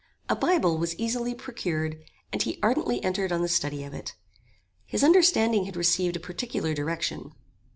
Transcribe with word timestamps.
A 0.29 0.35
Bible 0.35 0.79
was 0.79 0.95
easily 0.95 1.35
procured, 1.35 2.01
and 2.33 2.41
he 2.41 2.57
ardently 2.63 3.03
entered 3.03 3.31
on 3.31 3.43
the 3.43 3.47
study 3.47 3.83
of 3.83 3.93
it. 3.93 4.15
His 4.87 5.03
understanding 5.03 5.65
had 5.65 5.75
received 5.75 6.15
a 6.15 6.19
particular 6.19 6.73
direction. 6.73 7.33